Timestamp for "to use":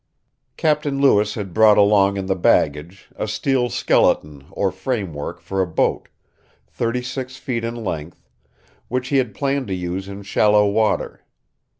9.67-10.07